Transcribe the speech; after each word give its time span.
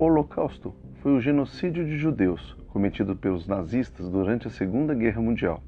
Holocausto 0.00 0.74
foi 1.02 1.12
o 1.12 1.20
genocídio 1.20 1.84
de 1.84 1.98
judeus 1.98 2.56
cometido 2.68 3.14
pelos 3.14 3.46
nazistas 3.46 4.08
durante 4.08 4.46
a 4.46 4.50
Segunda 4.50 4.94
Guerra 4.94 5.20
Mundial 5.20 5.62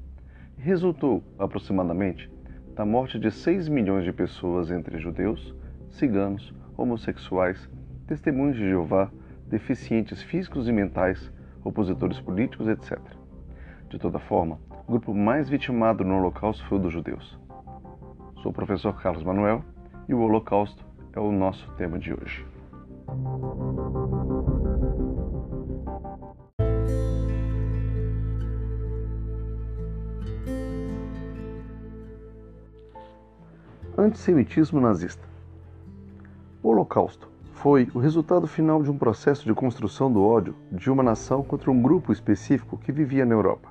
resultou, 0.57 1.21
aproximadamente, 1.37 2.31
da 2.73 2.83
morte 2.83 3.19
de 3.19 3.29
6 3.29 3.69
milhões 3.69 4.03
de 4.03 4.11
pessoas 4.11 4.71
entre 4.71 4.97
judeus, 4.97 5.53
ciganos, 5.87 6.51
homossexuais, 6.75 7.69
testemunhos 8.07 8.55
de 8.55 8.67
Jeová, 8.67 9.11
deficientes 9.47 10.23
físicos 10.23 10.67
e 10.67 10.71
mentais, 10.71 11.31
opositores 11.63 12.19
políticos, 12.19 12.67
etc. 12.67 12.99
De 13.87 13.99
toda 13.99 14.17
forma, 14.17 14.57
o 14.87 14.93
grupo 14.93 15.13
mais 15.13 15.47
vitimado 15.47 16.03
no 16.03 16.17
Holocausto 16.17 16.65
foi 16.65 16.79
o 16.79 16.81
dos 16.81 16.91
judeus. 16.91 17.39
Sou 18.41 18.51
o 18.51 18.55
professor 18.55 18.99
Carlos 18.99 19.23
Manuel 19.23 19.63
e 20.09 20.13
o 20.15 20.21
Holocausto 20.21 20.83
é 21.13 21.19
o 21.19 21.31
nosso 21.31 21.69
tema 21.73 21.99
de 21.99 22.11
hoje. 22.11 22.52
Antissemitismo 33.95 34.81
nazista. 34.81 35.23
O 36.61 36.69
Holocausto 36.69 37.29
foi 37.53 37.87
o 37.93 37.99
resultado 37.99 38.47
final 38.47 38.81
de 38.83 38.89
um 38.89 38.97
processo 38.97 39.45
de 39.45 39.53
construção 39.53 40.11
do 40.11 40.21
ódio 40.21 40.55
de 40.71 40.89
uma 40.89 41.03
nação 41.03 41.43
contra 41.43 41.71
um 41.71 41.81
grupo 41.81 42.11
específico 42.11 42.77
que 42.77 42.91
vivia 42.91 43.25
na 43.25 43.33
Europa. 43.33 43.69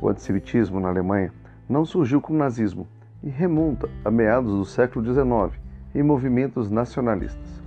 O 0.00 0.08
antissemitismo 0.08 0.80
na 0.80 0.88
Alemanha 0.88 1.32
não 1.68 1.84
surgiu 1.84 2.20
com 2.20 2.32
o 2.32 2.36
nazismo 2.36 2.86
e 3.22 3.28
remonta 3.28 3.90
a 4.04 4.10
meados 4.10 4.52
do 4.52 4.64
século 4.64 5.04
XIX 5.04 5.60
em 5.94 6.02
movimentos 6.02 6.70
nacionalistas. 6.70 7.65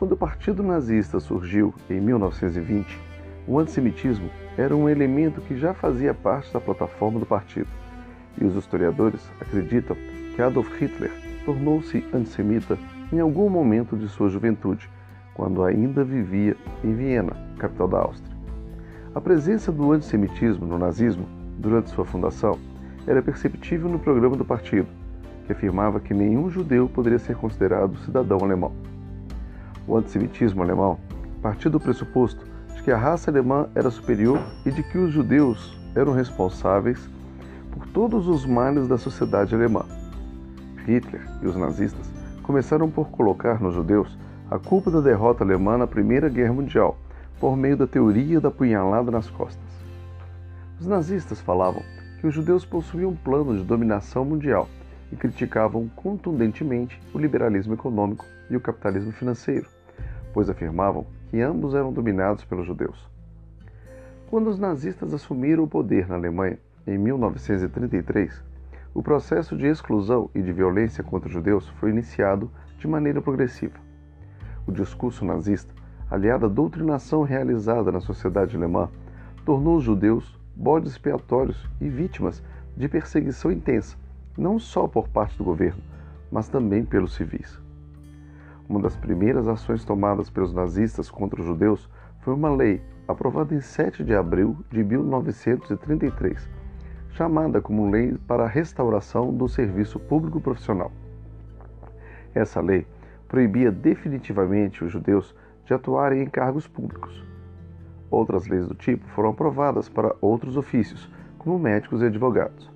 Quando 0.00 0.12
o 0.12 0.16
Partido 0.16 0.62
Nazista 0.62 1.20
surgiu 1.20 1.74
em 1.90 2.00
1920, 2.00 2.98
o 3.46 3.58
antissemitismo 3.58 4.30
era 4.56 4.74
um 4.74 4.88
elemento 4.88 5.42
que 5.42 5.58
já 5.58 5.74
fazia 5.74 6.14
parte 6.14 6.50
da 6.54 6.58
plataforma 6.58 7.20
do 7.20 7.26
partido, 7.26 7.68
e 8.40 8.46
os 8.46 8.56
historiadores 8.56 9.20
acreditam 9.38 9.94
que 10.34 10.40
Adolf 10.40 10.72
Hitler 10.80 11.12
tornou-se 11.44 12.02
antissemita 12.14 12.78
em 13.12 13.20
algum 13.20 13.50
momento 13.50 13.94
de 13.94 14.08
sua 14.08 14.30
juventude, 14.30 14.88
quando 15.34 15.62
ainda 15.62 16.02
vivia 16.02 16.56
em 16.82 16.94
Viena, 16.94 17.36
capital 17.58 17.86
da 17.86 17.98
Áustria. 17.98 18.34
A 19.14 19.20
presença 19.20 19.70
do 19.70 19.92
antissemitismo 19.92 20.64
no 20.64 20.78
nazismo, 20.78 21.26
durante 21.58 21.90
sua 21.90 22.06
fundação, 22.06 22.58
era 23.06 23.20
perceptível 23.20 23.90
no 23.90 23.98
programa 23.98 24.34
do 24.34 24.46
partido, 24.46 24.88
que 25.46 25.52
afirmava 25.52 26.00
que 26.00 26.14
nenhum 26.14 26.48
judeu 26.48 26.88
poderia 26.88 27.18
ser 27.18 27.36
considerado 27.36 27.98
cidadão 27.98 28.38
alemão. 28.42 28.72
O 29.90 29.96
antissemitismo 29.96 30.62
alemão 30.62 31.00
partia 31.42 31.68
do 31.68 31.80
pressuposto 31.80 32.46
de 32.76 32.80
que 32.80 32.92
a 32.92 32.96
raça 32.96 33.28
alemã 33.28 33.68
era 33.74 33.90
superior 33.90 34.38
e 34.64 34.70
de 34.70 34.84
que 34.84 34.96
os 34.96 35.12
judeus 35.12 35.76
eram 35.96 36.12
responsáveis 36.12 37.10
por 37.72 37.84
todos 37.88 38.28
os 38.28 38.46
males 38.46 38.86
da 38.86 38.96
sociedade 38.96 39.52
alemã. 39.52 39.84
Hitler 40.86 41.26
e 41.42 41.46
os 41.48 41.56
nazistas 41.56 42.08
começaram 42.44 42.88
por 42.88 43.10
colocar 43.10 43.60
nos 43.60 43.74
judeus 43.74 44.16
a 44.48 44.60
culpa 44.60 44.92
da 44.92 45.00
derrota 45.00 45.42
alemã 45.42 45.76
na 45.76 45.88
Primeira 45.88 46.28
Guerra 46.28 46.52
Mundial, 46.52 46.96
por 47.40 47.56
meio 47.56 47.76
da 47.76 47.86
teoria 47.88 48.40
da 48.40 48.50
punhalada 48.50 49.10
nas 49.10 49.28
costas. 49.28 49.58
Os 50.78 50.86
nazistas 50.86 51.40
falavam 51.40 51.82
que 52.20 52.28
os 52.28 52.34
judeus 52.34 52.64
possuíam 52.64 53.10
um 53.10 53.16
plano 53.16 53.56
de 53.56 53.64
dominação 53.64 54.24
mundial 54.24 54.68
e 55.10 55.16
criticavam 55.16 55.88
contundentemente 55.96 57.02
o 57.12 57.18
liberalismo 57.18 57.74
econômico 57.74 58.24
e 58.48 58.56
o 58.56 58.60
capitalismo 58.60 59.10
financeiro, 59.10 59.66
pois 60.32 60.50
afirmavam 60.50 61.06
que 61.28 61.40
ambos 61.40 61.74
eram 61.74 61.92
dominados 61.92 62.44
pelos 62.44 62.66
judeus. 62.66 63.08
Quando 64.28 64.48
os 64.48 64.58
nazistas 64.58 65.12
assumiram 65.12 65.64
o 65.64 65.68
poder 65.68 66.08
na 66.08 66.14
Alemanha 66.14 66.58
em 66.86 66.96
1933, 66.98 68.42
o 68.94 69.02
processo 69.02 69.56
de 69.56 69.66
exclusão 69.66 70.30
e 70.34 70.42
de 70.42 70.52
violência 70.52 71.02
contra 71.04 71.28
os 71.28 71.32
judeus 71.32 71.68
foi 71.80 71.90
iniciado 71.90 72.50
de 72.78 72.86
maneira 72.88 73.20
progressiva. 73.20 73.78
O 74.66 74.72
discurso 74.72 75.24
nazista, 75.24 75.72
aliado 76.10 76.46
à 76.46 76.48
doutrinação 76.48 77.22
realizada 77.22 77.90
na 77.92 78.00
sociedade 78.00 78.56
alemã, 78.56 78.88
tornou 79.44 79.76
os 79.76 79.84
judeus 79.84 80.38
bodes 80.54 80.92
expiatórios 80.92 81.68
e 81.80 81.88
vítimas 81.88 82.42
de 82.76 82.88
perseguição 82.88 83.50
intensa 83.50 83.96
não 84.36 84.58
só 84.58 84.88
por 84.88 85.08
parte 85.08 85.36
do 85.36 85.44
governo, 85.44 85.82
mas 86.30 86.48
também 86.48 86.84
pelos 86.84 87.14
civis. 87.14 87.60
Uma 88.70 88.78
das 88.78 88.94
primeiras 88.96 89.48
ações 89.48 89.84
tomadas 89.84 90.30
pelos 90.30 90.54
nazistas 90.54 91.10
contra 91.10 91.40
os 91.40 91.44
judeus 91.44 91.90
foi 92.20 92.32
uma 92.32 92.54
lei 92.54 92.80
aprovada 93.08 93.52
em 93.52 93.60
7 93.60 94.04
de 94.04 94.14
abril 94.14 94.56
de 94.70 94.84
1933, 94.84 96.48
chamada 97.08 97.60
como 97.60 97.90
Lei 97.90 98.16
para 98.28 98.44
a 98.44 98.48
Restauração 98.48 99.34
do 99.34 99.48
Serviço 99.48 99.98
Público 99.98 100.40
Profissional. 100.40 100.92
Essa 102.32 102.60
lei 102.60 102.86
proibia 103.26 103.72
definitivamente 103.72 104.84
os 104.84 104.92
judeus 104.92 105.34
de 105.64 105.74
atuarem 105.74 106.22
em 106.22 106.30
cargos 106.30 106.68
públicos. 106.68 107.26
Outras 108.08 108.46
leis 108.46 108.68
do 108.68 108.74
tipo 108.76 109.04
foram 109.08 109.30
aprovadas 109.30 109.88
para 109.88 110.14
outros 110.20 110.56
ofícios, 110.56 111.10
como 111.38 111.58
médicos 111.58 112.02
e 112.02 112.04
advogados. 112.04 112.70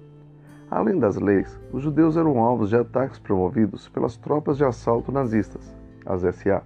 Além 0.69 0.99
das 0.99 1.15
leis, 1.15 1.57
os 1.73 1.85
judeus 1.85 2.17
eram 2.17 2.41
alvos 2.41 2.71
de 2.71 2.77
ataques 2.77 3.21
promovidos 3.21 3.89
pelas 3.89 4.17
tropas 4.17 4.57
de 4.57 4.65
assalto 4.65 5.13
nazistas, 5.13 5.84
as 6.07 6.23
SA, 6.37 6.63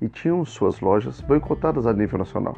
e 0.00 0.08
tinham 0.08 0.44
suas 0.44 0.80
lojas 0.80 1.20
boicotadas 1.20 1.86
a 1.86 1.92
nível 1.92 2.18
nacional. 2.18 2.56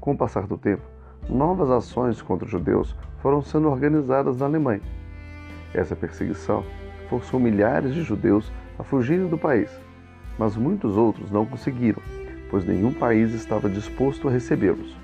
Com 0.00 0.12
o 0.12 0.16
passar 0.16 0.46
do 0.46 0.56
tempo, 0.56 0.82
novas 1.28 1.70
ações 1.70 2.22
contra 2.22 2.44
os 2.44 2.50
judeus 2.50 2.94
foram 3.18 3.42
sendo 3.42 3.68
organizadas 3.68 4.38
na 4.38 4.46
Alemanha. 4.46 4.82
Essa 5.74 5.96
perseguição 5.96 6.64
forçou 7.08 7.40
milhares 7.40 7.92
de 7.92 8.02
judeus 8.02 8.50
a 8.78 8.84
fugirem 8.84 9.26
do 9.26 9.36
país, 9.36 9.70
mas 10.38 10.56
muitos 10.56 10.96
outros 10.96 11.30
não 11.30 11.44
conseguiram, 11.44 12.00
pois 12.50 12.64
nenhum 12.64 12.92
país 12.92 13.34
estava 13.34 13.68
disposto 13.68 14.28
a 14.28 14.30
recebê-los. 14.30 14.96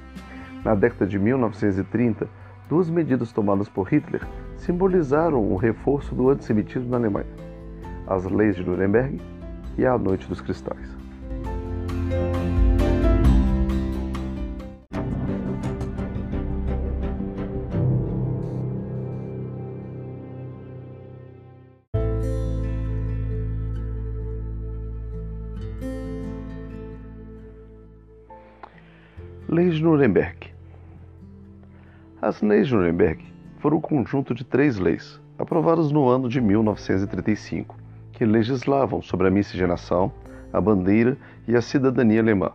Na 0.65 0.75
década 0.75 1.07
de 1.07 1.19
1930, 1.19 2.27
duas 2.69 2.89
medidas 2.89 3.33
tomadas 3.33 3.69
por 3.69 3.89
Hitler 3.89 4.23
simbolizaram 4.57 5.53
o 5.53 5.57
reforço 5.57 6.15
do 6.15 6.31
antissemitismo 6.31 6.89
na 6.89 6.97
Alemanha: 6.97 7.29
as 8.07 8.25
leis 8.25 8.57
de 8.57 8.65
Nuremberg 8.65 9.21
e 9.77 9.85
a 9.87 9.99
Noite 9.99 10.27
dos 10.29 10.41
Cristais. 10.41 10.95
Leis 29.49 29.77
de 29.77 29.83
Nuremberg 29.85 30.53
As 32.21 32.43
leis 32.43 32.67
de 32.67 32.75
Nuremberg 32.75 33.25
foram 33.59 33.77
um 33.77 33.81
conjunto 33.81 34.35
de 34.35 34.45
três 34.45 34.79
leis, 34.79 35.21
aprovadas 35.39 35.93
no 35.93 36.09
ano 36.09 36.29
de 36.29 36.41
1935, 36.41 37.84
que 38.15 38.25
legislavam 38.25 39.03
sobre 39.03 39.29
a 39.29 39.31
miscigenação, 39.31 40.13
a 40.53 40.61
bandeira 40.61 41.17
e 41.47 41.57
a 41.57 41.61
cidadania 41.61 42.21
alemã. 42.21 42.53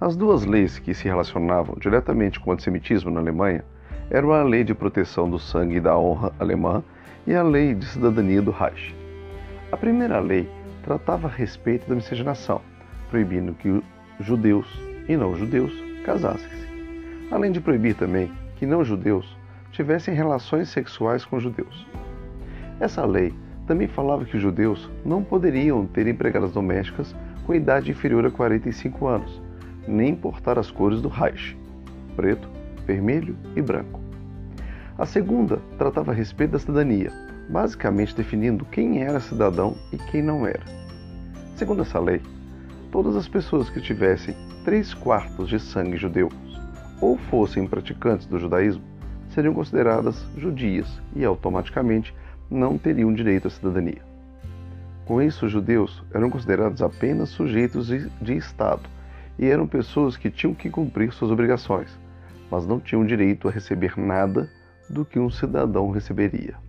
As 0.00 0.16
duas 0.16 0.44
leis 0.44 0.78
que 0.78 0.92
se 0.92 1.04
relacionavam 1.04 1.76
diretamente 1.80 2.38
com 2.38 2.50
o 2.50 2.52
antissemitismo 2.52 3.10
na 3.10 3.20
Alemanha 3.20 3.64
eram 4.10 4.32
a 4.32 4.42
Lei 4.42 4.62
de 4.64 4.74
Proteção 4.74 5.30
do 5.30 5.38
Sangue 5.38 5.76
e 5.76 5.80
da 5.80 5.96
Honra 5.96 6.32
alemã 6.38 6.82
e 7.26 7.34
a 7.34 7.42
Lei 7.42 7.74
de 7.74 7.86
Cidadania 7.86 8.42
do 8.42 8.50
Reich. 8.50 8.94
A 9.72 9.76
primeira 9.76 10.20
lei 10.20 10.48
tratava 10.82 11.26
a 11.26 11.30
respeito 11.30 11.88
da 11.88 11.94
miscigenação, 11.94 12.60
proibindo 13.08 13.54
que 13.54 13.82
judeus 14.20 14.66
e 15.08 15.16
não 15.16 15.34
judeus 15.34 15.72
casassem-se, 16.04 16.68
além 17.30 17.50
de 17.50 17.60
proibir 17.60 17.94
também 17.94 18.30
que 18.56 18.66
não 18.66 18.84
judeus 18.84 19.36
tivessem 19.72 20.14
relações 20.14 20.68
sexuais 20.68 21.24
com 21.24 21.40
judeus. 21.40 21.86
Essa 22.78 23.04
lei 23.06 23.32
também 23.66 23.88
falava 23.88 24.24
que 24.24 24.36
os 24.36 24.42
judeus 24.42 24.90
não 25.04 25.22
poderiam 25.22 25.86
ter 25.86 26.06
empregadas 26.06 26.52
domésticas 26.52 27.14
com 27.46 27.54
idade 27.54 27.90
inferior 27.90 28.26
a 28.26 28.30
45 28.30 29.06
anos, 29.06 29.42
nem 29.86 30.14
portar 30.14 30.58
as 30.58 30.70
cores 30.70 31.00
do 31.00 31.08
Reich, 31.08 31.56
preto, 32.16 32.48
vermelho 32.86 33.36
e 33.56 33.62
branco. 33.62 34.00
A 34.96 35.06
segunda 35.06 35.60
tratava 35.76 36.12
a 36.12 36.14
respeito 36.14 36.52
da 36.52 36.58
cidadania, 36.58 37.10
basicamente 37.48 38.14
definindo 38.14 38.64
quem 38.64 39.02
era 39.02 39.20
cidadão 39.20 39.74
e 39.92 39.96
quem 39.96 40.22
não 40.22 40.46
era. 40.46 40.62
Segundo 41.56 41.82
essa 41.82 41.98
lei, 41.98 42.20
todas 42.90 43.16
as 43.16 43.28
pessoas 43.28 43.68
que 43.68 43.80
tivessem 43.80 44.34
três 44.64 44.94
quartos 44.94 45.48
de 45.48 45.58
sangue 45.58 45.96
judeu 45.96 46.28
ou 47.00 47.16
fossem 47.16 47.66
praticantes 47.66 48.26
do 48.26 48.38
judaísmo 48.38 48.82
seriam 49.30 49.52
consideradas 49.52 50.24
judias 50.38 51.00
e 51.14 51.24
automaticamente 51.24 52.14
não 52.54 52.78
teriam 52.78 53.12
direito 53.12 53.48
à 53.48 53.50
cidadania. 53.50 54.02
Com 55.04 55.20
isso, 55.20 55.46
os 55.46 55.52
judeus 55.52 56.02
eram 56.14 56.30
considerados 56.30 56.80
apenas 56.80 57.28
sujeitos 57.28 57.88
de 57.88 58.36
Estado 58.36 58.88
e 59.38 59.46
eram 59.46 59.66
pessoas 59.66 60.16
que 60.16 60.30
tinham 60.30 60.54
que 60.54 60.70
cumprir 60.70 61.12
suas 61.12 61.30
obrigações, 61.30 61.98
mas 62.50 62.66
não 62.66 62.80
tinham 62.80 63.04
direito 63.04 63.48
a 63.48 63.50
receber 63.50 63.98
nada 63.98 64.48
do 64.88 65.04
que 65.04 65.18
um 65.18 65.30
cidadão 65.30 65.90
receberia. 65.90 66.63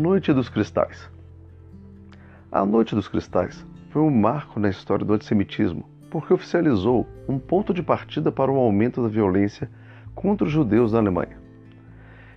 Noite 0.00 0.32
dos 0.32 0.48
Cristais 0.48 1.10
A 2.50 2.64
Noite 2.64 2.94
dos 2.94 3.06
Cristais 3.06 3.66
foi 3.90 4.00
um 4.00 4.10
marco 4.10 4.58
na 4.58 4.70
história 4.70 5.04
do 5.04 5.12
antissemitismo, 5.12 5.84
porque 6.10 6.32
oficializou 6.32 7.06
um 7.28 7.38
ponto 7.38 7.74
de 7.74 7.82
partida 7.82 8.32
para 8.32 8.50
o 8.50 8.56
aumento 8.56 9.02
da 9.02 9.10
violência 9.10 9.70
contra 10.14 10.46
os 10.46 10.50
judeus 10.50 10.94
na 10.94 11.00
Alemanha. 11.00 11.36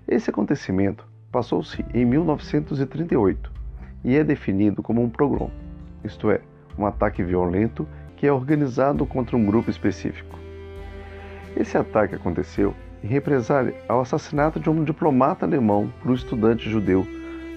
Esse 0.05 0.29
acontecimento 0.29 1.07
passou-se 1.31 1.85
em 1.93 2.03
1938 2.03 3.49
e 4.03 4.17
é 4.17 4.25
definido 4.25 4.83
como 4.83 5.01
um 5.01 5.09
pogrom, 5.09 5.49
isto 6.03 6.29
é, 6.29 6.41
um 6.77 6.85
ataque 6.85 7.23
violento 7.23 7.87
que 8.17 8.27
é 8.27 8.33
organizado 8.33 9.05
contra 9.05 9.37
um 9.37 9.45
grupo 9.45 9.69
específico. 9.69 10.37
Esse 11.55 11.77
ataque 11.77 12.15
aconteceu 12.15 12.75
em 13.01 13.07
represália 13.07 13.73
ao 13.87 14.01
assassinato 14.01 14.59
de 14.59 14.69
um 14.69 14.83
diplomata 14.83 15.45
alemão 15.45 15.89
por 16.01 16.11
um 16.11 16.13
estudante 16.13 16.69
judeu 16.69 17.07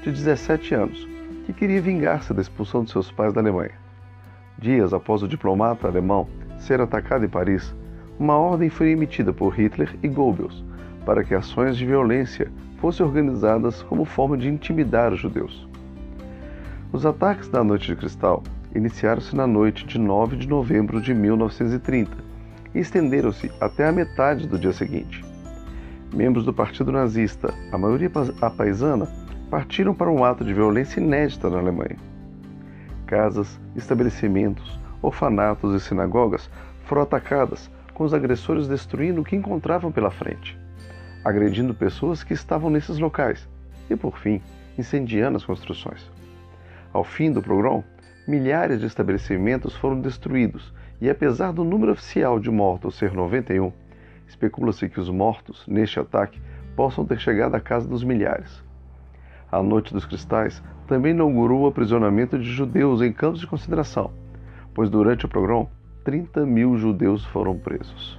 de 0.06 0.12
17 0.12 0.72
anos, 0.72 1.08
que 1.44 1.52
queria 1.52 1.82
vingar-se 1.82 2.32
da 2.32 2.40
expulsão 2.40 2.84
de 2.84 2.92
seus 2.92 3.10
pais 3.10 3.32
da 3.32 3.40
Alemanha. 3.40 3.72
Dias 4.56 4.94
após 4.94 5.20
o 5.20 5.28
diplomata 5.28 5.88
alemão 5.88 6.28
ser 6.58 6.80
atacado 6.80 7.24
em 7.24 7.28
Paris, 7.28 7.74
uma 8.16 8.36
ordem 8.36 8.70
foi 8.70 8.90
emitida 8.90 9.32
por 9.32 9.50
Hitler 9.50 9.96
e 10.04 10.08
Goebbels 10.08 10.64
para 11.04 11.24
que 11.24 11.34
ações 11.34 11.76
de 11.76 11.84
violência 11.84 12.50
fossem 12.78 13.04
organizadas 13.04 13.82
como 13.82 14.04
forma 14.04 14.36
de 14.36 14.48
intimidar 14.48 15.12
os 15.12 15.18
judeus. 15.18 15.68
Os 16.92 17.04
ataques 17.04 17.48
da 17.48 17.64
Noite 17.64 17.88
de 17.88 17.96
Cristal 17.96 18.44
iniciaram-se 18.74 19.34
na 19.34 19.46
noite 19.46 19.84
de 19.84 19.98
9 19.98 20.36
de 20.36 20.46
novembro 20.48 21.00
de 21.00 21.12
1930 21.12 22.16
e 22.74 22.78
estenderam-se 22.78 23.50
até 23.60 23.88
a 23.88 23.92
metade 23.92 24.46
do 24.46 24.58
dia 24.58 24.72
seguinte. 24.72 25.24
Membros 26.14 26.44
do 26.44 26.52
Partido 26.52 26.92
Nazista, 26.92 27.52
a 27.72 27.76
maioria 27.76 28.10
apaisana, 28.40 29.25
partiram 29.50 29.94
para 29.94 30.10
um 30.10 30.24
ato 30.24 30.44
de 30.44 30.52
violência 30.52 31.00
inédita 31.00 31.48
na 31.48 31.58
Alemanha. 31.58 31.96
Casas, 33.06 33.60
estabelecimentos, 33.76 34.78
orfanatos 35.00 35.74
e 35.74 35.84
sinagogas 35.84 36.50
foram 36.84 37.02
atacadas, 37.02 37.70
com 37.94 38.04
os 38.04 38.12
agressores 38.12 38.68
destruindo 38.68 39.20
o 39.20 39.24
que 39.24 39.36
encontravam 39.36 39.90
pela 39.90 40.10
frente, 40.10 40.58
agredindo 41.24 41.74
pessoas 41.74 42.22
que 42.22 42.34
estavam 42.34 42.68
nesses 42.68 42.98
locais 42.98 43.48
e, 43.88 43.96
por 43.96 44.18
fim, 44.18 44.42
incendiando 44.76 45.36
as 45.36 45.44
construções. 45.44 46.10
Ao 46.92 47.04
fim 47.04 47.32
do 47.32 47.40
pogrom, 47.40 47.82
milhares 48.26 48.80
de 48.80 48.86
estabelecimentos 48.86 49.74
foram 49.76 50.00
destruídos 50.00 50.74
e, 51.00 51.08
apesar 51.08 51.52
do 51.52 51.64
número 51.64 51.92
oficial 51.92 52.40
de 52.40 52.50
mortos 52.50 52.96
ser 52.96 53.12
91, 53.12 53.72
especula-se 54.26 54.88
que 54.88 55.00
os 55.00 55.08
mortos 55.08 55.64
neste 55.66 56.00
ataque 56.00 56.40
possam 56.74 57.06
ter 57.06 57.18
chegado 57.18 57.54
à 57.54 57.60
casa 57.60 57.88
dos 57.88 58.02
milhares. 58.02 58.65
A 59.50 59.62
Noite 59.62 59.92
dos 59.92 60.04
Cristais 60.04 60.62
também 60.86 61.12
inaugurou 61.12 61.62
o 61.62 61.66
aprisionamento 61.66 62.38
de 62.38 62.50
judeus 62.50 63.00
em 63.00 63.12
campos 63.12 63.40
de 63.40 63.46
concentração, 63.46 64.10
pois 64.74 64.90
durante 64.90 65.24
o 65.26 65.28
pogrom 65.28 65.68
30 66.04 66.44
mil 66.46 66.76
judeus 66.76 67.24
foram 67.24 67.56
presos. 67.58 68.18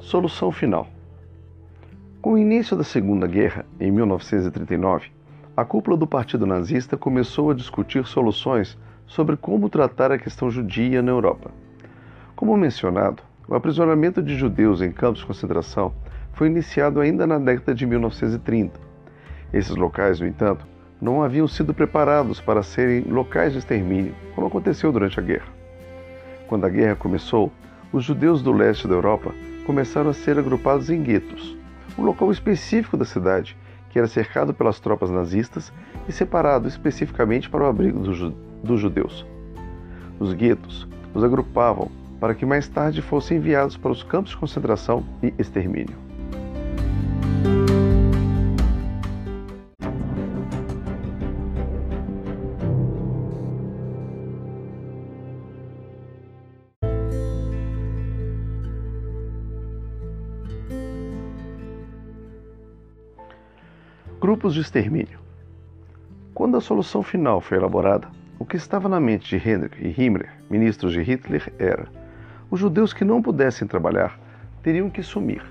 Solução 0.00 0.52
final. 0.52 0.86
Com 2.24 2.32
o 2.32 2.38
início 2.38 2.74
da 2.74 2.82
Segunda 2.82 3.26
Guerra, 3.26 3.66
em 3.78 3.90
1939, 3.90 5.08
a 5.54 5.62
cúpula 5.62 5.94
do 5.94 6.06
Partido 6.06 6.46
Nazista 6.46 6.96
começou 6.96 7.50
a 7.50 7.54
discutir 7.54 8.06
soluções 8.06 8.78
sobre 9.06 9.36
como 9.36 9.68
tratar 9.68 10.10
a 10.10 10.16
questão 10.16 10.50
judia 10.50 11.02
na 11.02 11.10
Europa. 11.10 11.50
Como 12.34 12.56
mencionado, 12.56 13.22
o 13.46 13.54
aprisionamento 13.54 14.22
de 14.22 14.36
judeus 14.36 14.80
em 14.80 14.90
campos 14.90 15.20
de 15.20 15.26
concentração 15.26 15.92
foi 16.32 16.46
iniciado 16.46 16.98
ainda 16.98 17.26
na 17.26 17.38
década 17.38 17.74
de 17.74 17.84
1930. 17.84 18.80
Esses 19.52 19.76
locais, 19.76 20.18
no 20.18 20.26
entanto, 20.26 20.66
não 21.02 21.22
haviam 21.22 21.46
sido 21.46 21.74
preparados 21.74 22.40
para 22.40 22.62
serem 22.62 23.02
locais 23.02 23.52
de 23.52 23.58
extermínio, 23.58 24.14
como 24.34 24.46
aconteceu 24.46 24.90
durante 24.90 25.20
a 25.20 25.22
guerra. 25.22 25.52
Quando 26.48 26.64
a 26.64 26.70
guerra 26.70 26.96
começou, 26.96 27.52
os 27.92 28.02
judeus 28.02 28.40
do 28.40 28.50
leste 28.50 28.88
da 28.88 28.94
Europa 28.94 29.34
começaram 29.66 30.08
a 30.08 30.14
ser 30.14 30.38
agrupados 30.38 30.88
em 30.88 31.02
guetos, 31.02 31.62
um 31.98 32.02
local 32.02 32.30
específico 32.30 32.96
da 32.96 33.04
cidade, 33.04 33.56
que 33.90 33.98
era 33.98 34.08
cercado 34.08 34.52
pelas 34.52 34.80
tropas 34.80 35.10
nazistas 35.10 35.72
e 36.08 36.12
separado 36.12 36.66
especificamente 36.66 37.48
para 37.48 37.64
o 37.64 37.66
abrigo 37.66 38.00
dos 38.00 38.80
judeus. 38.80 39.26
Os 40.18 40.32
guetos 40.32 40.88
os 41.14 41.22
agrupavam 41.22 41.90
para 42.18 42.34
que 42.34 42.44
mais 42.44 42.66
tarde 42.66 43.00
fossem 43.00 43.36
enviados 43.36 43.76
para 43.76 43.92
os 43.92 44.02
campos 44.02 44.30
de 44.30 44.36
concentração 44.36 45.04
e 45.22 45.32
extermínio. 45.38 46.03
Grupos 64.34 64.54
de 64.54 64.62
extermínio. 64.62 65.20
Quando 66.34 66.56
a 66.56 66.60
solução 66.60 67.04
final 67.04 67.40
foi 67.40 67.56
elaborada, 67.56 68.08
o 68.36 68.44
que 68.44 68.56
estava 68.56 68.88
na 68.88 68.98
mente 68.98 69.28
de 69.28 69.48
Henrik 69.48 69.80
e 69.80 69.94
Himmler, 69.96 70.28
ministros 70.50 70.92
de 70.92 71.00
Hitler, 71.02 71.52
era: 71.56 71.86
os 72.50 72.58
judeus 72.58 72.92
que 72.92 73.04
não 73.04 73.22
pudessem 73.22 73.68
trabalhar 73.68 74.18
teriam 74.60 74.90
que 74.90 75.04
sumir, 75.04 75.44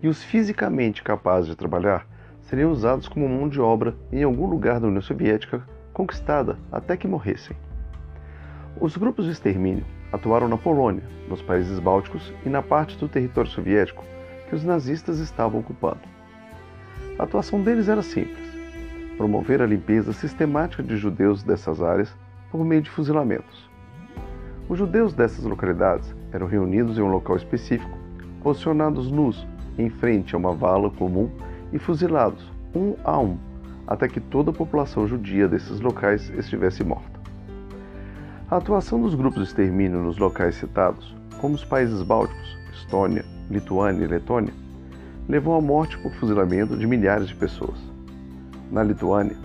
e 0.00 0.06
os 0.06 0.22
fisicamente 0.22 1.02
capazes 1.02 1.50
de 1.50 1.56
trabalhar 1.56 2.06
seriam 2.42 2.70
usados 2.70 3.08
como 3.08 3.28
mão 3.28 3.48
de 3.48 3.60
obra 3.60 3.96
em 4.12 4.22
algum 4.22 4.46
lugar 4.46 4.78
da 4.78 4.86
União 4.86 5.02
Soviética 5.02 5.66
conquistada 5.92 6.56
até 6.70 6.96
que 6.96 7.08
morressem. 7.08 7.56
Os 8.80 8.96
grupos 8.96 9.24
de 9.24 9.32
extermínio 9.32 9.84
atuaram 10.12 10.46
na 10.46 10.56
Polônia, 10.56 11.02
nos 11.28 11.42
países 11.42 11.80
bálticos 11.80 12.32
e 12.46 12.48
na 12.48 12.62
parte 12.62 12.96
do 12.98 13.08
território 13.08 13.50
soviético 13.50 14.04
que 14.48 14.54
os 14.54 14.62
nazistas 14.62 15.18
estavam 15.18 15.58
ocupando. 15.58 16.17
A 17.18 17.24
atuação 17.24 17.60
deles 17.62 17.88
era 17.88 18.02
simples: 18.02 18.38
promover 19.16 19.60
a 19.60 19.66
limpeza 19.66 20.12
sistemática 20.12 20.82
de 20.82 20.96
judeus 20.96 21.42
dessas 21.42 21.82
áreas 21.82 22.14
por 22.50 22.64
meio 22.64 22.82
de 22.82 22.90
fuzilamentos. 22.90 23.68
Os 24.68 24.78
judeus 24.78 25.12
dessas 25.14 25.44
localidades 25.44 26.14
eram 26.32 26.46
reunidos 26.46 26.98
em 26.98 27.02
um 27.02 27.10
local 27.10 27.36
específico, 27.36 27.98
posicionados 28.42 29.10
nus 29.10 29.46
em 29.76 29.90
frente 29.90 30.34
a 30.34 30.38
uma 30.38 30.52
vala 30.52 30.90
comum 30.90 31.30
e 31.72 31.78
fuzilados, 31.78 32.52
um 32.74 32.94
a 33.04 33.18
um, 33.18 33.36
até 33.86 34.06
que 34.08 34.20
toda 34.20 34.50
a 34.50 34.54
população 34.54 35.06
judia 35.06 35.48
desses 35.48 35.80
locais 35.80 36.30
estivesse 36.36 36.84
morta. 36.84 37.18
A 38.50 38.56
atuação 38.56 39.00
dos 39.00 39.14
grupos 39.14 39.42
de 39.42 39.48
extermínio 39.48 40.02
nos 40.02 40.18
locais 40.18 40.54
citados, 40.54 41.14
como 41.40 41.54
os 41.54 41.64
países 41.64 42.02
bálticos, 42.02 42.58
Estônia, 42.72 43.24
Lituânia 43.50 44.04
e 44.04 44.08
Letônia, 44.08 44.52
levou 45.28 45.54
à 45.54 45.60
morte 45.60 45.96
por 45.98 46.10
fuzilamento 46.14 46.76
de 46.76 46.84
milhares 46.86 47.28
de 47.28 47.34
pessoas. 47.34 47.78
Na 48.72 48.82
Lituânia, 48.82 49.36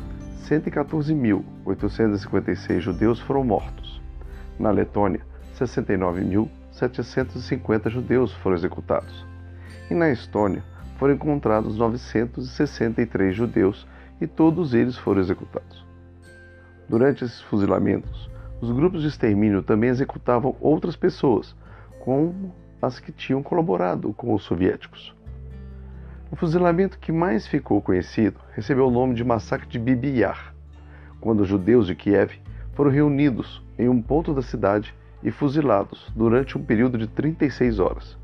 114.856 0.48 2.80
judeus 2.80 3.20
foram 3.20 3.44
mortos. 3.44 4.02
Na 4.58 4.72
Letônia, 4.72 5.20
69.750 5.60 7.90
judeus 7.90 8.32
foram 8.36 8.56
executados. 8.56 9.26
E 9.92 9.94
na 9.94 10.10
Estônia, 10.10 10.64
foram 10.98 11.16
encontrados 11.16 11.78
963 11.78 13.36
judeus 13.36 13.86
e 14.22 14.28
todos 14.28 14.74
eles 14.74 14.98
foram 14.98 15.20
executados. 15.20 15.86
Durante 16.88 17.26
esses 17.26 17.42
fuzilamentos, 17.42 18.32
os 18.62 18.72
grupos 18.72 19.02
de 19.02 19.10
extermínio 19.10 19.62
também 19.62 19.90
executavam 19.90 20.56
outras 20.62 20.96
pessoas, 20.96 21.54
como 22.00 22.56
as 22.82 23.02
que 23.02 23.12
tinham 23.12 23.44
colaborado 23.44 24.14
com 24.14 24.34
os 24.34 24.44
soviéticos. 24.44 25.14
O 26.34 26.36
fuzilamento 26.36 26.98
que 26.98 27.12
mais 27.12 27.46
ficou 27.46 27.80
conhecido 27.80 28.40
recebeu 28.56 28.88
o 28.88 28.92
nome 28.92 29.14
de 29.14 29.24
Massacre 29.24 29.68
de 29.68 29.78
Bibi 29.78 30.22
Yar, 30.22 30.52
quando 31.22 31.42
os 31.42 31.48
judeus 31.48 31.86
de 31.86 31.94
Kiev 31.94 32.32
foram 32.74 32.90
reunidos 32.90 33.64
em 33.78 33.88
um 33.88 34.02
ponto 34.02 34.34
da 34.34 34.42
cidade 34.42 34.96
e 35.22 35.30
fuzilados 35.30 36.12
durante 36.16 36.58
um 36.58 36.64
período 36.64 36.98
de 36.98 37.06
36 37.06 37.78
horas. 37.78 38.18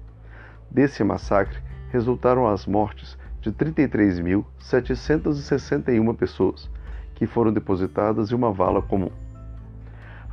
Desse 0.72 1.04
massacre 1.04 1.60
resultaram 1.92 2.48
as 2.48 2.66
mortes 2.66 3.16
de 3.42 3.52
33.761 3.52 6.16
pessoas, 6.16 6.68
que 7.14 7.28
foram 7.28 7.54
depositadas 7.54 8.32
em 8.32 8.36
uma 8.36 8.52
vala 8.52 8.82
comum. 8.82 9.12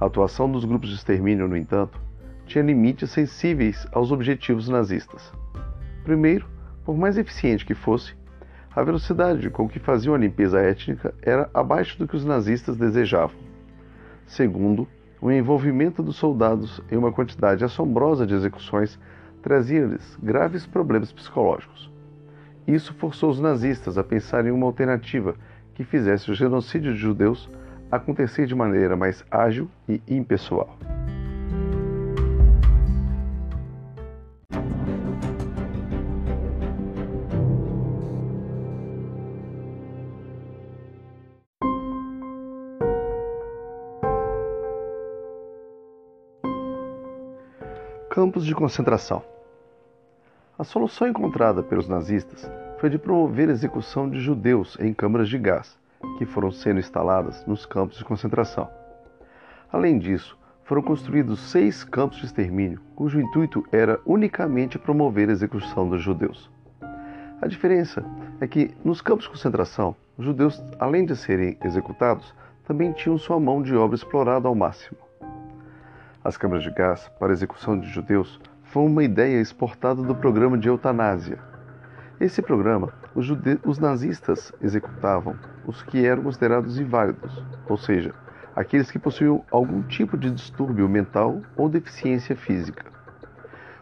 A 0.00 0.06
atuação 0.06 0.50
dos 0.50 0.64
grupos 0.64 0.88
de 0.88 0.94
extermínio, 0.94 1.46
no 1.46 1.58
entanto, 1.58 2.00
tinha 2.46 2.64
limites 2.64 3.10
sensíveis 3.10 3.86
aos 3.92 4.12
objetivos 4.12 4.66
nazistas. 4.66 5.30
Primeiro, 6.04 6.55
por 6.86 6.96
mais 6.96 7.18
eficiente 7.18 7.66
que 7.66 7.74
fosse, 7.74 8.14
a 8.74 8.80
velocidade 8.80 9.50
com 9.50 9.68
que 9.68 9.80
faziam 9.80 10.14
a 10.14 10.18
limpeza 10.18 10.60
étnica 10.60 11.12
era 11.20 11.50
abaixo 11.52 11.98
do 11.98 12.06
que 12.06 12.14
os 12.14 12.24
nazistas 12.24 12.76
desejavam. 12.76 13.36
Segundo, 14.24 14.86
o 15.20 15.32
envolvimento 15.32 16.00
dos 16.00 16.14
soldados 16.14 16.80
em 16.90 16.96
uma 16.96 17.10
quantidade 17.10 17.64
assombrosa 17.64 18.24
de 18.24 18.34
execuções 18.34 18.98
trazia-lhes 19.42 20.16
graves 20.22 20.64
problemas 20.64 21.10
psicológicos. 21.10 21.90
Isso 22.66 22.94
forçou 22.94 23.30
os 23.30 23.40
nazistas 23.40 23.98
a 23.98 24.04
pensar 24.04 24.46
em 24.46 24.52
uma 24.52 24.66
alternativa 24.66 25.34
que 25.74 25.82
fizesse 25.82 26.30
o 26.30 26.34
genocídio 26.34 26.92
de 26.92 27.00
judeus 27.00 27.50
acontecer 27.90 28.46
de 28.46 28.54
maneira 28.54 28.96
mais 28.96 29.24
ágil 29.30 29.68
e 29.88 30.00
impessoal. 30.08 30.76
Campos 48.16 48.46
de 48.46 48.54
concentração. 48.54 49.22
A 50.58 50.64
solução 50.64 51.06
encontrada 51.06 51.62
pelos 51.62 51.86
nazistas 51.86 52.50
foi 52.78 52.88
de 52.88 52.96
promover 52.96 53.50
a 53.50 53.52
execução 53.52 54.08
de 54.08 54.18
judeus 54.18 54.74
em 54.80 54.94
câmaras 54.94 55.28
de 55.28 55.36
gás, 55.36 55.78
que 56.16 56.24
foram 56.24 56.50
sendo 56.50 56.80
instaladas 56.80 57.44
nos 57.44 57.66
campos 57.66 57.98
de 57.98 58.04
concentração. 58.06 58.70
Além 59.70 59.98
disso, 59.98 60.34
foram 60.64 60.80
construídos 60.80 61.40
seis 61.40 61.84
campos 61.84 62.16
de 62.16 62.24
extermínio, 62.24 62.80
cujo 62.94 63.20
intuito 63.20 63.62
era 63.70 64.00
unicamente 64.06 64.78
promover 64.78 65.28
a 65.28 65.32
execução 65.32 65.86
dos 65.86 66.00
judeus. 66.00 66.50
A 67.42 67.46
diferença 67.46 68.02
é 68.40 68.46
que, 68.46 68.74
nos 68.82 69.02
campos 69.02 69.26
de 69.26 69.30
concentração, 69.32 69.94
os 70.16 70.24
judeus, 70.24 70.58
além 70.78 71.04
de 71.04 71.14
serem 71.14 71.58
executados, 71.62 72.34
também 72.64 72.92
tinham 72.92 73.18
sua 73.18 73.38
mão 73.38 73.60
de 73.60 73.76
obra 73.76 73.94
explorada 73.94 74.48
ao 74.48 74.54
máximo. 74.54 75.05
As 76.26 76.36
câmaras 76.36 76.64
de 76.64 76.72
gás 76.72 77.08
para 77.20 77.32
execução 77.32 77.78
de 77.78 77.86
judeus 77.86 78.40
foi 78.64 78.82
uma 78.82 79.04
ideia 79.04 79.40
exportada 79.40 80.02
do 80.02 80.12
programa 80.12 80.58
de 80.58 80.68
eutanásia. 80.68 81.38
Esse 82.18 82.42
programa, 82.42 82.92
os, 83.14 83.28
os 83.64 83.78
nazistas 83.78 84.52
executavam 84.60 85.36
os 85.64 85.84
que 85.84 86.04
eram 86.04 86.24
considerados 86.24 86.80
inválidos, 86.80 87.44
ou 87.68 87.76
seja, 87.76 88.12
aqueles 88.56 88.90
que 88.90 88.98
possuíam 88.98 89.44
algum 89.52 89.82
tipo 89.82 90.18
de 90.18 90.28
distúrbio 90.32 90.88
mental 90.88 91.42
ou 91.56 91.68
deficiência 91.68 92.34
física. 92.34 92.86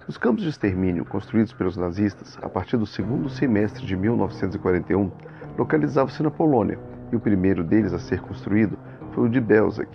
Os 0.06 0.18
campos 0.18 0.42
de 0.42 0.50
extermínio 0.50 1.06
construídos 1.06 1.54
pelos 1.54 1.78
nazistas 1.78 2.38
a 2.42 2.48
partir 2.50 2.76
do 2.76 2.84
segundo 2.84 3.30
semestre 3.30 3.86
de 3.86 3.96
1941 3.96 5.10
localizavam-se 5.56 6.22
na 6.22 6.30
Polônia, 6.30 6.78
e 7.10 7.16
o 7.16 7.20
primeiro 7.20 7.64
deles 7.64 7.94
a 7.94 7.98
ser 7.98 8.20
construído 8.20 8.78
foi 9.12 9.28
o 9.28 9.30
de 9.30 9.40
Belzec, 9.40 9.88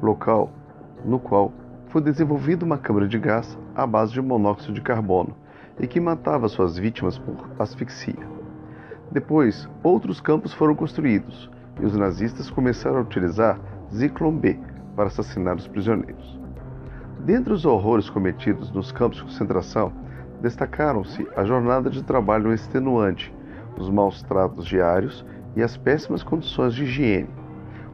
local 0.00 0.50
no 1.04 1.18
qual 1.18 1.52
foi 1.90 2.00
desenvolvida 2.00 2.64
uma 2.64 2.78
câmara 2.78 3.08
de 3.08 3.18
gás 3.18 3.58
à 3.74 3.86
base 3.86 4.12
de 4.12 4.22
monóxido 4.22 4.72
de 4.72 4.80
carbono 4.80 5.34
e 5.78 5.86
que 5.86 6.00
matava 6.00 6.48
suas 6.48 6.78
vítimas 6.78 7.18
por 7.18 7.50
asfixia. 7.58 8.28
Depois, 9.10 9.68
outros 9.82 10.20
campos 10.20 10.52
foram 10.52 10.74
construídos 10.74 11.50
e 11.80 11.84
os 11.84 11.96
nazistas 11.96 12.48
começaram 12.48 12.98
a 12.98 13.02
utilizar 13.02 13.58
Zyklon 13.92 14.36
B 14.36 14.58
para 14.94 15.08
assassinar 15.08 15.56
os 15.56 15.66
prisioneiros. 15.66 16.38
Dentre 17.24 17.52
os 17.52 17.64
horrores 17.64 18.08
cometidos 18.08 18.70
nos 18.70 18.92
campos 18.92 19.18
de 19.18 19.24
concentração, 19.24 19.92
destacaram-se 20.40 21.26
a 21.36 21.44
jornada 21.44 21.90
de 21.90 22.04
trabalho 22.04 22.52
extenuante, 22.52 23.34
os 23.76 23.90
maus 23.90 24.22
tratos 24.22 24.64
diários 24.64 25.26
e 25.56 25.62
as 25.62 25.76
péssimas 25.76 26.22
condições 26.22 26.72
de 26.72 26.84
higiene. 26.84 27.28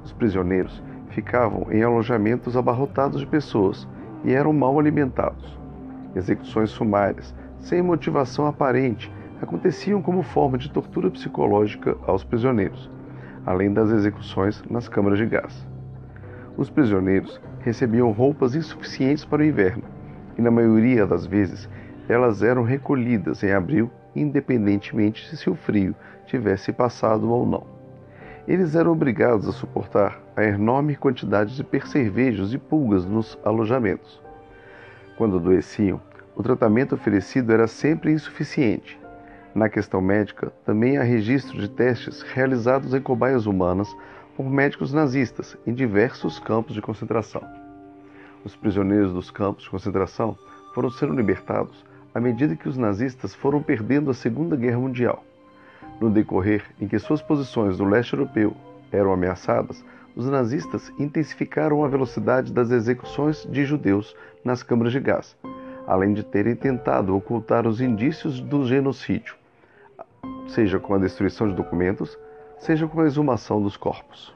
Os 0.04 0.12
prisioneiros 0.12 0.82
ficavam 1.16 1.66
em 1.70 1.82
alojamentos 1.82 2.58
abarrotados 2.58 3.20
de 3.20 3.26
pessoas 3.26 3.88
e 4.22 4.34
eram 4.34 4.52
mal 4.52 4.78
alimentados. 4.78 5.58
Execuções 6.14 6.68
sumárias, 6.68 7.34
sem 7.58 7.80
motivação 7.80 8.46
aparente, 8.46 9.10
aconteciam 9.40 10.02
como 10.02 10.22
forma 10.22 10.58
de 10.58 10.70
tortura 10.70 11.10
psicológica 11.10 11.96
aos 12.06 12.22
prisioneiros, 12.22 12.90
além 13.46 13.72
das 13.72 13.90
execuções 13.90 14.62
nas 14.68 14.90
câmaras 14.90 15.18
de 15.18 15.24
gás. 15.24 15.66
Os 16.54 16.68
prisioneiros 16.68 17.40
recebiam 17.60 18.12
roupas 18.12 18.54
insuficientes 18.54 19.24
para 19.24 19.40
o 19.40 19.44
inverno 19.44 19.84
e, 20.36 20.42
na 20.42 20.50
maioria 20.50 21.06
das 21.06 21.24
vezes, 21.24 21.66
elas 22.10 22.42
eram 22.42 22.62
recolhidas 22.62 23.42
em 23.42 23.52
abril, 23.52 23.90
independentemente 24.14 25.34
se 25.34 25.48
o 25.48 25.54
frio 25.54 25.94
tivesse 26.26 26.74
passado 26.74 27.30
ou 27.30 27.46
não 27.46 27.75
eles 28.46 28.74
eram 28.74 28.92
obrigados 28.92 29.48
a 29.48 29.52
suportar 29.52 30.20
a 30.36 30.44
enorme 30.44 30.94
quantidade 30.94 31.56
de 31.56 31.64
percevejos 31.64 32.54
e 32.54 32.58
pulgas 32.58 33.04
nos 33.04 33.38
alojamentos. 33.44 34.20
Quando 35.16 35.36
adoeciam, 35.36 36.00
o 36.36 36.42
tratamento 36.42 36.94
oferecido 36.94 37.52
era 37.52 37.66
sempre 37.66 38.12
insuficiente. 38.12 38.98
Na 39.54 39.68
questão 39.68 40.00
médica, 40.00 40.52
também 40.64 40.98
há 40.98 41.02
registro 41.02 41.58
de 41.58 41.68
testes 41.68 42.22
realizados 42.22 42.92
em 42.92 43.00
cobaias 43.00 43.46
humanas 43.46 43.88
por 44.36 44.44
médicos 44.44 44.92
nazistas 44.92 45.56
em 45.66 45.72
diversos 45.72 46.38
campos 46.38 46.74
de 46.74 46.82
concentração. 46.82 47.42
Os 48.44 48.54
prisioneiros 48.54 49.12
dos 49.12 49.30
campos 49.30 49.64
de 49.64 49.70
concentração 49.70 50.36
foram 50.74 50.90
sendo 50.90 51.14
libertados 51.14 51.84
à 52.14 52.20
medida 52.20 52.54
que 52.54 52.68
os 52.68 52.76
nazistas 52.76 53.34
foram 53.34 53.62
perdendo 53.62 54.10
a 54.10 54.14
Segunda 54.14 54.54
Guerra 54.54 54.78
Mundial. 54.78 55.24
No 56.00 56.10
decorrer 56.10 56.64
em 56.80 56.86
que 56.86 56.98
suas 56.98 57.22
posições 57.22 57.78
no 57.78 57.88
leste 57.88 58.12
europeu 58.12 58.54
eram 58.92 59.12
ameaçadas, 59.12 59.84
os 60.14 60.28
nazistas 60.28 60.92
intensificaram 60.98 61.84
a 61.84 61.88
velocidade 61.88 62.52
das 62.52 62.70
execuções 62.70 63.46
de 63.50 63.64
judeus 63.64 64.14
nas 64.44 64.62
câmaras 64.62 64.92
de 64.92 65.00
gás, 65.00 65.36
além 65.86 66.12
de 66.12 66.22
terem 66.22 66.54
tentado 66.54 67.16
ocultar 67.16 67.66
os 67.66 67.80
indícios 67.80 68.40
do 68.40 68.66
genocídio, 68.66 69.34
seja 70.48 70.78
com 70.78 70.94
a 70.94 70.98
destruição 70.98 71.48
de 71.48 71.54
documentos, 71.54 72.18
seja 72.58 72.86
com 72.86 73.00
a 73.00 73.06
exumação 73.06 73.62
dos 73.62 73.76
corpos. 73.76 74.35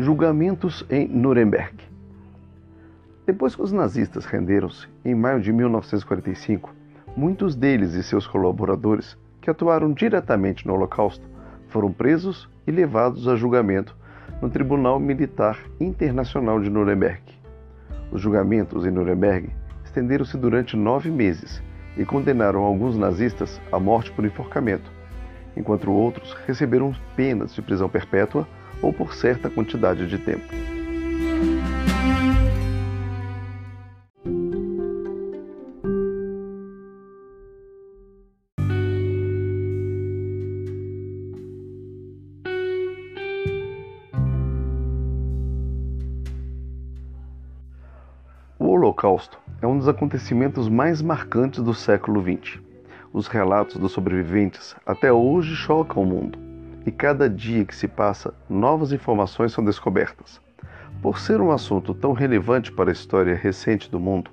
Julgamentos 0.00 0.82
em 0.88 1.06
Nuremberg. 1.06 1.74
Depois 3.26 3.54
que 3.54 3.60
os 3.60 3.70
nazistas 3.70 4.24
renderam-se, 4.24 4.88
em 5.04 5.14
maio 5.14 5.42
de 5.42 5.52
1945, 5.52 6.74
muitos 7.14 7.54
deles 7.54 7.92
e 7.92 8.02
seus 8.02 8.26
colaboradores, 8.26 9.18
que 9.42 9.50
atuaram 9.50 9.92
diretamente 9.92 10.66
no 10.66 10.72
Holocausto, 10.72 11.28
foram 11.68 11.92
presos 11.92 12.48
e 12.66 12.70
levados 12.70 13.28
a 13.28 13.36
julgamento 13.36 13.94
no 14.40 14.48
Tribunal 14.48 14.98
Militar 14.98 15.58
Internacional 15.78 16.58
de 16.62 16.70
Nuremberg. 16.70 17.20
Os 18.10 18.22
julgamentos 18.22 18.86
em 18.86 18.90
Nuremberg 18.90 19.50
estenderam-se 19.84 20.38
durante 20.38 20.78
nove 20.78 21.10
meses 21.10 21.62
e 21.98 22.06
condenaram 22.06 22.62
alguns 22.62 22.96
nazistas 22.96 23.60
à 23.70 23.78
morte 23.78 24.10
por 24.12 24.24
enforcamento, 24.24 24.90
enquanto 25.54 25.92
outros 25.92 26.32
receberam 26.46 26.94
penas 27.14 27.54
de 27.54 27.60
prisão 27.60 27.86
perpétua 27.86 28.48
ou 28.82 28.92
por 28.92 29.14
certa 29.14 29.50
quantidade 29.50 30.06
de 30.06 30.18
tempo. 30.18 30.44
O 48.58 48.66
Holocausto 48.66 49.38
é 49.62 49.66
um 49.66 49.78
dos 49.78 49.88
acontecimentos 49.88 50.68
mais 50.68 51.00
marcantes 51.00 51.62
do 51.62 51.72
século 51.72 52.22
XX. 52.22 52.58
Os 53.12 53.26
relatos 53.26 53.76
dos 53.76 53.92
sobreviventes 53.92 54.76
até 54.86 55.12
hoje 55.12 55.56
chocam 55.56 56.02
o 56.02 56.06
mundo, 56.06 56.38
e 56.86 56.90
cada 56.90 57.28
dia 57.28 57.64
que 57.64 57.74
se 57.74 57.86
passa, 57.86 58.34
novas 58.48 58.92
informações 58.92 59.52
são 59.52 59.64
descobertas. 59.64 60.40
Por 61.02 61.18
ser 61.18 61.40
um 61.40 61.50
assunto 61.50 61.94
tão 61.94 62.12
relevante 62.12 62.72
para 62.72 62.90
a 62.90 62.92
história 62.92 63.34
recente 63.34 63.90
do 63.90 63.98
mundo, 63.98 64.30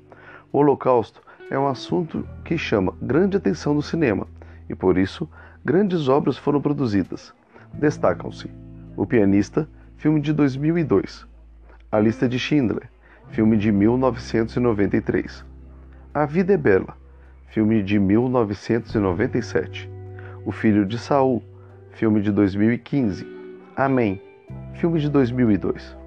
o 0.51 0.59
Holocausto 0.59 1.21
é 1.49 1.57
um 1.57 1.67
assunto 1.67 2.27
que 2.43 2.57
chama 2.57 2.93
grande 3.01 3.37
atenção 3.37 3.73
no 3.73 3.81
cinema 3.81 4.27
e 4.69 4.75
por 4.75 4.97
isso 4.97 5.29
grandes 5.63 6.09
obras 6.09 6.37
foram 6.37 6.61
produzidas. 6.61 7.33
Destacam-se 7.73 8.49
O 8.95 9.05
Pianista, 9.05 9.67
filme 9.97 10.19
de 10.19 10.33
2002, 10.33 11.25
A 11.91 11.99
Lista 11.99 12.27
de 12.27 12.37
Schindler, 12.39 12.89
filme 13.29 13.57
de 13.57 13.71
1993, 13.71 15.45
A 16.13 16.25
Vida 16.25 16.53
é 16.53 16.57
Bela, 16.57 16.97
filme 17.47 17.81
de 17.83 17.99
1997, 17.99 19.89
O 20.45 20.51
Filho 20.51 20.85
de 20.85 20.97
Saul, 20.97 21.43
filme 21.97 22.21
de 22.21 22.31
2015, 22.31 23.25
Amém, 23.75 24.21
filme 24.75 24.99
de 24.99 25.09
2002. 25.09 25.97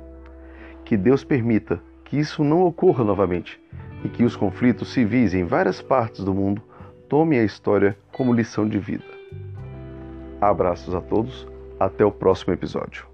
Que 0.84 0.96
Deus 0.96 1.24
permita 1.24 1.80
que 2.04 2.16
isso 2.16 2.44
não 2.44 2.62
ocorra 2.62 3.02
novamente 3.02 3.60
e 4.04 4.08
que 4.08 4.22
os 4.22 4.36
conflitos 4.36 4.92
civis 4.92 5.34
em 5.34 5.44
várias 5.44 5.82
partes 5.82 6.24
do 6.24 6.32
mundo 6.32 6.62
tomem 7.08 7.40
a 7.40 7.44
história 7.44 7.98
como 8.12 8.32
lição 8.32 8.68
de 8.68 8.78
vida. 8.78 9.04
Abraços 10.40 10.94
a 10.94 11.00
todos, 11.00 11.46
até 11.78 12.04
o 12.04 12.12
próximo 12.12 12.52
episódio. 12.52 13.09